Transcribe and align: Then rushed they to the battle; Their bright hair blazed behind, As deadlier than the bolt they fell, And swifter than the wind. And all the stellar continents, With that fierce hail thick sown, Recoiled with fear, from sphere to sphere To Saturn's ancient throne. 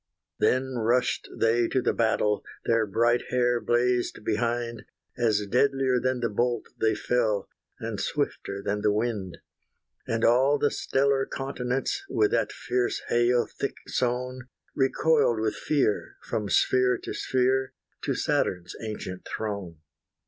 Then 0.39 0.79
rushed 0.79 1.29
they 1.37 1.67
to 1.67 1.79
the 1.79 1.93
battle; 1.93 2.43
Their 2.65 2.87
bright 2.87 3.21
hair 3.29 3.61
blazed 3.61 4.25
behind, 4.25 4.85
As 5.15 5.45
deadlier 5.45 5.99
than 5.99 6.21
the 6.21 6.27
bolt 6.29 6.69
they 6.79 6.95
fell, 6.95 7.47
And 7.79 8.01
swifter 8.01 8.63
than 8.65 8.81
the 8.81 8.91
wind. 8.91 9.37
And 10.07 10.25
all 10.25 10.57
the 10.57 10.71
stellar 10.71 11.27
continents, 11.27 12.03
With 12.09 12.31
that 12.31 12.51
fierce 12.51 13.03
hail 13.09 13.45
thick 13.45 13.75
sown, 13.85 14.47
Recoiled 14.73 15.39
with 15.39 15.55
fear, 15.55 16.17
from 16.23 16.49
sphere 16.49 16.97
to 16.97 17.13
sphere 17.13 17.73
To 18.01 18.15
Saturn's 18.15 18.73
ancient 18.81 19.27
throne. 19.27 19.81